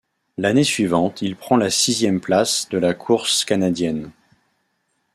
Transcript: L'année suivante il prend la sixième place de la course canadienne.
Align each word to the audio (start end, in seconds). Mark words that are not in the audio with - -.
L'année 0.39 0.63
suivante 0.63 1.21
il 1.21 1.35
prend 1.35 1.57
la 1.57 1.69
sixième 1.69 2.21
place 2.21 2.67
de 2.69 2.79
la 2.79 2.95
course 2.95 3.45
canadienne. 3.45 4.09